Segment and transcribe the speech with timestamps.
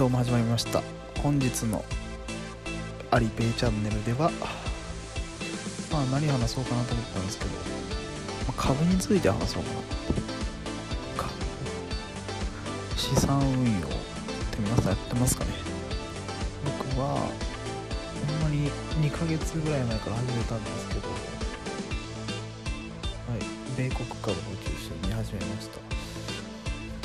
[0.00, 0.82] どうも始まりました
[1.22, 1.84] 本日の
[3.10, 4.30] アリペイチャンネルでは
[5.92, 7.56] まあ何話そうかなと思ったんですけど、ま
[8.48, 9.76] あ、株について話そうかな
[11.18, 11.34] 株
[12.96, 15.50] 資産運用って皆さんやってますかね。
[16.64, 17.28] 僕はほん
[18.44, 18.70] まに
[19.02, 21.14] 2ヶ月ぐらい前から始めたんですけどは
[23.36, 23.40] い
[23.76, 24.40] 米国株を中
[24.80, 25.90] 心に始めました。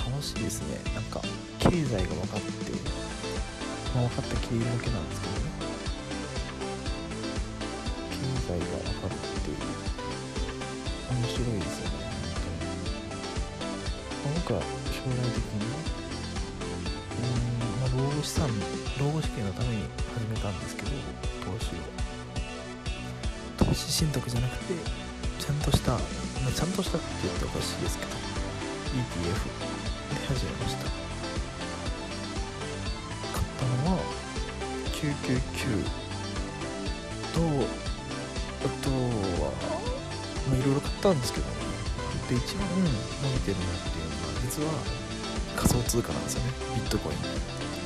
[0.10, 0.80] 楽しいですね。
[0.94, 1.20] なんか
[1.60, 2.65] 経済が分かって、
[3.96, 5.56] まあ、分かってきているだけなんですけどね。
[8.12, 9.10] 経済が分かっ
[9.42, 9.58] ていう
[11.12, 11.96] 面白いですよね
[14.24, 15.64] 本当に、ま、僕は将来的に
[17.16, 17.40] うん、
[17.80, 18.50] まあ、老後資産
[19.00, 19.84] 老後資金のために
[20.14, 20.90] 始めたんですけど
[21.46, 21.80] 投資を
[23.58, 24.74] 投資信託じゃなくて
[25.40, 28.12] ちゃんとした、まあ、ちゃんとしたって言っておかしいですけど
[28.96, 29.50] ETF
[30.22, 31.05] で始めました。
[33.56, 34.04] ったのは
[34.92, 35.84] 999
[37.34, 37.40] と
[38.66, 39.52] あとは
[40.50, 41.46] まあいろいろ買ったんですけど
[42.30, 44.70] で一番伸びてるのっていうのは実は
[45.56, 46.52] 仮想通貨なんですよね。
[46.76, 47.18] ビットコイン。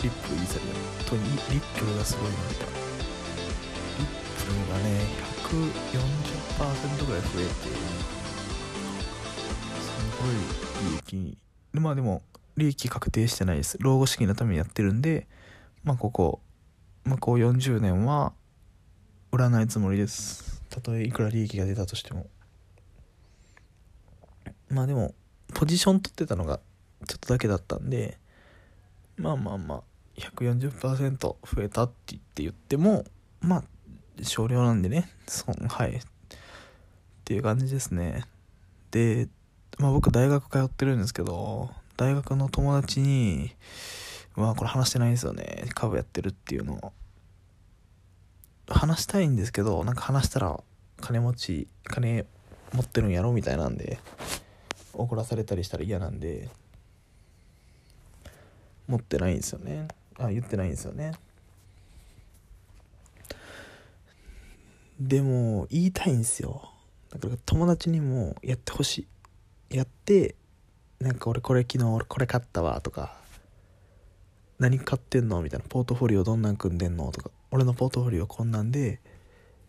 [0.01, 0.79] リップイーサリアム。
[1.05, 2.37] とにリップルがすごいな。
[2.37, 2.71] ったリ
[4.05, 4.07] ッ
[4.39, 5.05] プルがね
[5.43, 7.51] 140%ぐらい増えて
[9.83, 11.37] すごい利益に。
[11.73, 12.23] まあでも
[12.55, 13.77] 利益確定してないです。
[13.81, 15.27] 老後資金のためにやってるんで
[15.83, 16.41] まあここ
[17.05, 18.33] 向こう40年は
[19.31, 20.61] 売らないつもりです。
[20.69, 22.27] たとえいくら利益が出たとしても。
[24.69, 25.13] まあでも
[25.53, 26.59] ポジション取ってたのが
[27.07, 28.19] ちょっとだけだったんで
[29.17, 29.81] まあまあまあ
[30.17, 33.05] 140%増えたって言って言っても
[33.41, 33.63] まあ
[34.23, 35.09] 少量なんでね。
[35.27, 35.95] そはい。
[35.95, 36.01] っ
[37.23, 38.25] ていう感じですね。
[38.91, 39.27] で
[39.77, 43.51] まあ僕大学通ってるんですけど大学の友達に
[44.35, 45.65] まあこれ話してないんですよね。
[45.73, 46.93] 株やってるっていうのを。
[48.67, 50.59] 話したいんですけどなんか話したら
[51.01, 52.25] 金持ち金
[52.71, 53.97] 持ってるんやろみたいなんで
[54.93, 56.49] 怒らされたりしたら嫌なんで
[58.87, 59.87] 持ってないんですよね。
[60.17, 61.13] あ言ってないんですよね。
[64.99, 66.71] でも言いたいんですよ。
[67.11, 69.07] だから友達にもやってほし
[69.69, 69.75] い。
[69.75, 70.35] やって
[70.99, 73.18] なんか俺これ昨日俺これ買ったわとか
[74.59, 75.41] 何買ってんの？
[75.41, 77.11] みたいなポートフォリオどんなん組んでんの？
[77.11, 78.99] とか俺のポートフォリオこんなんで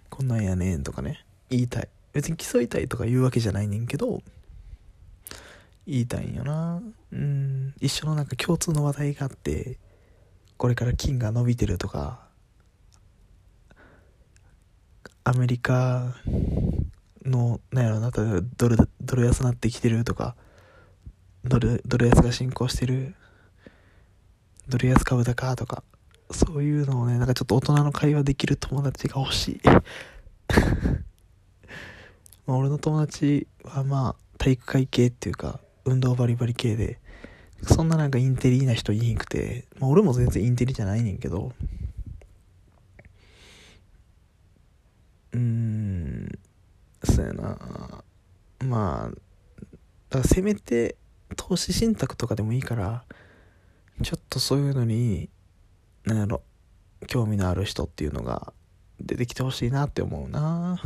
[0.09, 1.25] こんなんやねんとかね。
[1.49, 1.89] 言いたい。
[2.12, 4.21] 別に競いたいとか言うわけじゃないねんけど
[5.87, 6.83] 言いたいんよな。
[7.12, 7.75] うん。
[7.81, 9.79] 一緒のなんか共通の話題があって
[10.56, 12.29] これから金が伸びてるとか
[15.23, 16.17] アメリカ
[17.25, 20.34] のなんやろなドルドル安なってきてるとか
[21.45, 23.15] ドルドル安が進行してる
[24.70, 25.82] ドル安株高とか
[26.31, 29.60] そういうのをねなんかちょっと大人の会話できる友達が欲しい。
[32.47, 36.98] まあ俺の友達はまあ体育会系っていうか運動バリバリ系で
[37.62, 41.52] そんななんかインテリな人いひんくて、まあ、俺も全然インテリじゃないねんけど
[45.32, 46.38] うーん
[47.04, 48.04] そうやな。
[48.64, 50.97] まあだからせめて
[51.37, 53.04] 投資信託とかでもいいから
[54.03, 55.28] ちょっとそういうのに
[56.05, 56.43] なんやろ
[57.06, 58.53] 興味のある人っていうのが
[59.00, 60.81] 出てきてほしいなって思うな。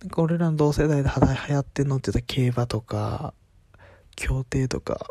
[0.00, 3.34] なんか俺らの同世代で流行ってんのって言ったら競馬とか
[4.16, 5.06] 競艇とか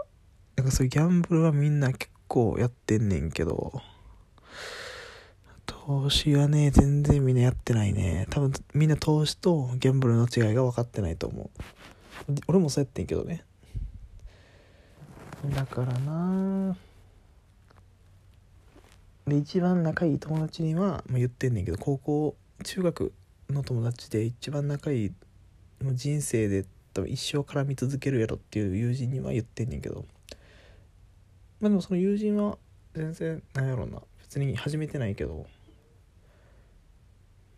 [0.56, 3.82] なんかそういうギャンブルはみんな結構やってんねんけど
[5.66, 8.26] 投資はね全然みんなやってないね。
[8.32, 12.34] 多分みんな投資とギャンブルの違いが分かってないと思う。
[12.48, 13.44] 俺もそうやってんけどね。
[15.46, 16.76] だからな。
[19.26, 23.14] で一番仲いい友達には、まあ、言ってんねんけど高校中学
[23.50, 25.12] の友達で一番仲いい
[25.84, 30.06] もう人生で多分一生絡み続けるやろっていう友人には言ってんねんけど。
[31.62, 32.58] まあでもその友人は
[32.94, 34.02] 全然なんやろうな。
[34.22, 35.46] 別に始めてないけど。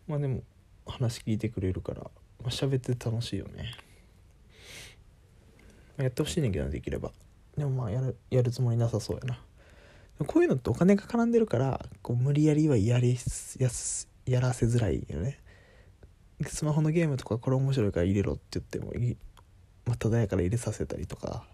[0.06, 0.42] まあでも
[0.86, 2.10] 話聞いてくれるから、ま
[2.46, 3.72] あ、喋って楽しいよね、
[5.96, 7.12] やってほしいねんけどできれば。
[7.56, 9.40] でもまあやるやるつもりなさそうやな。
[10.26, 13.18] こういうのってお金が絡んでるからこう無理やりはやり
[13.58, 15.38] やすやらせづらいよね。
[16.46, 19.16] スマホのゲームとかこれ面白いから入れろって言ってもい
[19.84, 21.44] まあ、ただやから入れさせたりとか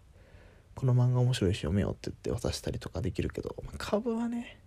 [0.74, 4.58] この漫画面白いし読めよって言って渡したりとかできるけど、まあ、株はね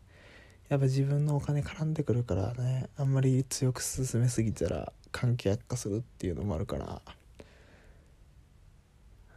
[0.70, 7.02] やっぱ自分のお金絡んでくるからねあんまり強く進めすぎたら関係悪化するっていうのもあるから。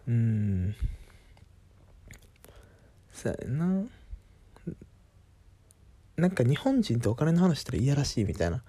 [0.07, 0.75] うん。
[3.15, 3.85] そうやな。
[6.17, 8.63] なんか日本人ってお金の話したらいやらしいみたいな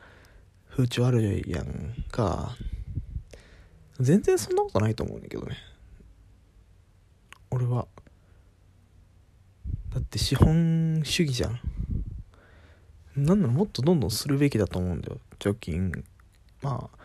[0.69, 2.55] 風潮あるやんか。
[3.99, 5.57] 全然そんなことないと思うんだけどね。
[7.49, 7.87] 俺は。
[9.93, 11.59] だって資本主義じゃん。
[13.15, 15.19] なんなのもっとどんどんするべきだと思うんだよ。
[15.39, 16.03] 貯金。
[16.61, 16.97] まあ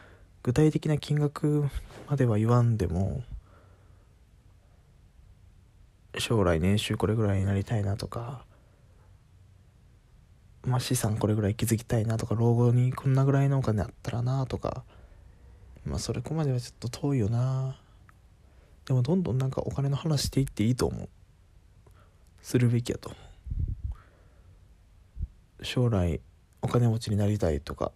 [0.43, 1.69] 具体的な金額
[2.09, 3.23] までは言わんでも。
[6.21, 8.45] 将来年収これぐらいになりたいなとか
[10.63, 14.85] まあ資産これぐらい築きたいなとか老後にこんなぐらいのお金あったらなとか
[15.85, 17.79] まあそれこまではちょっと遠いよな。
[18.87, 21.09] でもどんどんなんかお金の話していっていいと思う。
[22.43, 23.19] するべきやと思
[25.61, 25.65] う。
[25.65, 26.21] 将来
[26.63, 27.93] お金持ちになりたいとか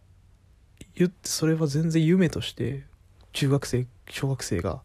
[0.94, 2.84] 言ってそれは全然夢として
[3.32, 4.82] 中学生小学生が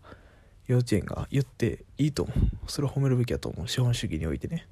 [0.69, 2.37] 幼稚園が言っていいと思う。
[2.67, 3.67] それを褒めるべきだと思う。
[3.67, 4.67] 資本主義においてね。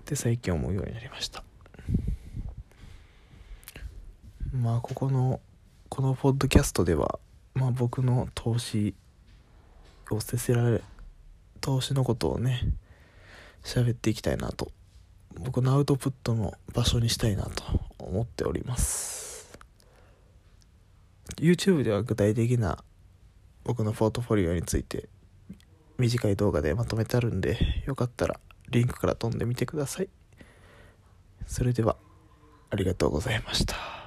[0.00, 1.42] って最近思うようになりました。
[4.52, 5.40] まあここの
[5.88, 7.18] このポッドキャストでは
[7.54, 8.94] まあ僕の投資
[10.10, 10.82] をせせられ
[11.62, 12.60] 投資のことをね
[13.64, 14.72] 喋っていきたいなと。
[15.40, 17.64] 僕のアウトプットの場所にしたいなと
[17.98, 19.58] 思っております。
[21.38, 22.84] YouTube では具体的な
[23.64, 25.08] 僕のポートフォリオについて
[25.98, 27.56] 短い動画でまとめてあるんで
[27.86, 30.08] よかったらリンクから飛んでみてください。
[31.46, 31.96] それでは
[32.70, 34.01] ありがとうございました。